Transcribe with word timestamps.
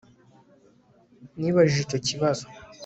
nibajije 1.39 1.81
icyo 1.87 1.99
kibazo 2.07 2.45